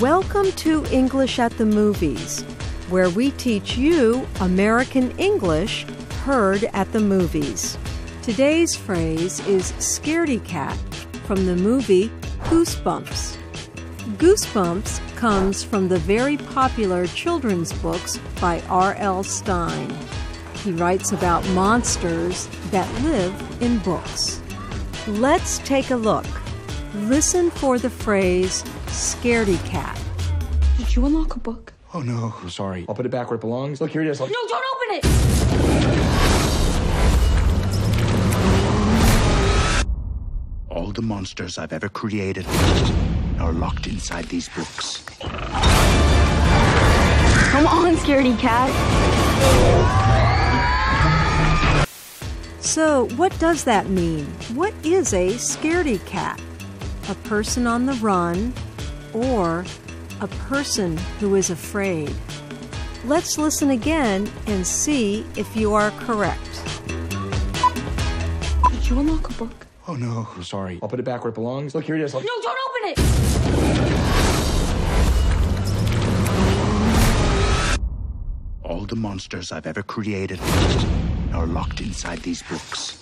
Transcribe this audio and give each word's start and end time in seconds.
Welcome 0.00 0.52
to 0.52 0.84
English 0.92 1.38
at 1.38 1.56
the 1.56 1.64
Movies, 1.64 2.42
where 2.90 3.08
we 3.08 3.30
teach 3.30 3.78
you 3.78 4.28
American 4.40 5.18
English 5.18 5.86
heard 6.22 6.64
at 6.74 6.92
the 6.92 7.00
movies. 7.00 7.78
Today's 8.20 8.76
phrase 8.76 9.40
is 9.46 9.72
scaredy 9.78 10.44
cat 10.44 10.76
from 11.24 11.46
the 11.46 11.56
movie 11.56 12.10
Goosebumps. 12.44 13.38
Goosebumps 14.18 15.16
comes 15.16 15.64
from 15.64 15.88
the 15.88 15.98
very 16.00 16.36
popular 16.36 17.06
children's 17.06 17.72
books 17.72 18.18
by 18.38 18.60
R.L. 18.68 19.22
Stine. 19.22 19.96
He 20.62 20.72
writes 20.72 21.12
about 21.12 21.48
monsters 21.50 22.48
that 22.70 23.02
live 23.02 23.62
in 23.62 23.78
books. 23.78 24.42
Let's 25.06 25.56
take 25.60 25.90
a 25.90 25.96
look. 25.96 26.26
Listen 26.94 27.50
for 27.50 27.78
the 27.78 27.90
phrase 27.90 28.62
scaredy 28.96 29.62
cat. 29.66 30.00
Did 30.78 30.96
you 30.96 31.04
unlock 31.04 31.36
a 31.36 31.38
book? 31.38 31.74
Oh 31.92 32.00
no. 32.00 32.34
I'm 32.40 32.48
sorry. 32.48 32.86
I'll 32.88 32.94
put 32.94 33.04
it 33.04 33.10
back 33.10 33.28
where 33.28 33.36
it 33.36 33.42
belongs. 33.42 33.78
Look, 33.80 33.90
here 33.90 34.00
it 34.00 34.08
is. 34.08 34.20
Look. 34.20 34.30
No, 34.30 34.36
don't 34.48 34.64
open 34.72 34.96
it! 34.96 35.04
All 40.70 40.92
the 40.92 41.02
monsters 41.02 41.58
I've 41.58 41.74
ever 41.74 41.90
created 41.90 42.46
are 43.38 43.52
locked 43.52 43.86
inside 43.86 44.24
these 44.26 44.48
books. 44.48 45.04
Come 47.50 47.66
on, 47.66 47.96
scaredy 47.96 48.38
cat. 48.38 48.70
So, 52.60 53.08
what 53.16 53.38
does 53.38 53.64
that 53.64 53.90
mean? 53.90 54.24
What 54.54 54.72
is 54.82 55.12
a 55.12 55.34
scaredy 55.34 56.04
cat? 56.06 56.40
A 57.08 57.14
person 57.28 57.66
on 57.66 57.84
the 57.86 57.94
run 57.94 58.52
or 59.16 59.64
a 60.20 60.28
person 60.48 60.96
who 61.20 61.34
is 61.34 61.50
afraid? 61.50 62.14
Let's 63.04 63.38
listen 63.38 63.70
again 63.70 64.28
and 64.46 64.66
see 64.66 65.24
if 65.36 65.56
you 65.56 65.74
are 65.74 65.90
correct. 65.92 66.42
Did 68.70 68.88
you 68.90 68.98
unlock 69.00 69.30
a 69.30 69.32
book? 69.34 69.66
Oh 69.88 69.94
no. 69.94 70.28
I'm 70.34 70.42
sorry. 70.42 70.78
I'll 70.82 70.88
put 70.88 70.98
it 71.00 71.04
back 71.04 71.22
where 71.24 71.30
it 71.30 71.34
belongs. 71.34 71.74
Look, 71.74 71.84
here 71.84 71.94
it 71.94 72.02
is. 72.02 72.12
Look. 72.14 72.24
No, 72.24 72.30
don't 72.42 72.58
open 72.68 72.90
it! 72.90 72.98
All 78.62 78.84
the 78.84 78.96
monsters 78.96 79.52
I've 79.52 79.66
ever 79.66 79.82
created 79.82 80.40
are 81.32 81.46
locked 81.46 81.80
inside 81.80 82.18
these 82.20 82.42
books. 82.42 82.98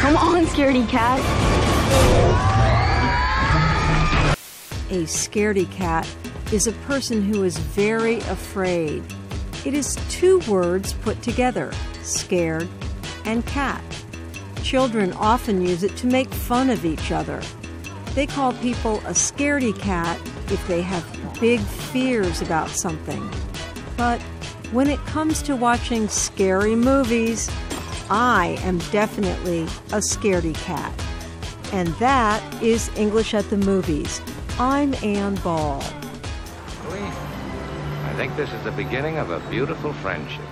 Come 0.00 0.16
on, 0.16 0.46
scaredy 0.46 0.88
cat. 0.88 1.20
A 4.92 5.04
scaredy 5.04 5.70
cat 5.70 6.06
is 6.52 6.66
a 6.66 6.72
person 6.86 7.22
who 7.22 7.44
is 7.44 7.56
very 7.56 8.18
afraid. 8.18 9.02
It 9.64 9.72
is 9.72 9.96
two 10.10 10.40
words 10.40 10.92
put 10.92 11.22
together 11.22 11.72
scared 12.02 12.68
and 13.24 13.46
cat. 13.46 13.82
Children 14.62 15.14
often 15.14 15.66
use 15.66 15.82
it 15.82 15.96
to 15.96 16.06
make 16.06 16.28
fun 16.28 16.68
of 16.68 16.84
each 16.84 17.10
other. 17.10 17.40
They 18.14 18.26
call 18.26 18.52
people 18.52 18.98
a 18.98 19.14
scaredy 19.14 19.76
cat 19.78 20.20
if 20.48 20.62
they 20.68 20.82
have 20.82 21.40
big 21.40 21.60
fears 21.60 22.42
about 22.42 22.68
something. 22.68 23.26
But 23.96 24.20
when 24.72 24.88
it 24.88 25.00
comes 25.06 25.40
to 25.44 25.56
watching 25.56 26.06
scary 26.06 26.76
movies, 26.76 27.50
I 28.10 28.58
am 28.60 28.76
definitely 28.90 29.62
a 29.62 30.02
scaredy 30.02 30.54
cat. 30.54 30.92
And 31.72 31.88
that 31.94 32.42
is 32.62 32.90
English 32.98 33.32
at 33.32 33.48
the 33.48 33.56
Movies. 33.56 34.20
I'm 34.58 34.94
Ann 34.96 35.36
Ball. 35.36 35.82
I 36.90 38.14
think 38.16 38.36
this 38.36 38.52
is 38.52 38.62
the 38.64 38.72
beginning 38.72 39.16
of 39.16 39.30
a 39.30 39.40
beautiful 39.50 39.94
friendship. 39.94 40.44